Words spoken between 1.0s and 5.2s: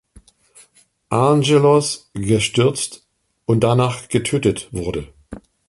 Angelos gestürzt und danach getötet wurde.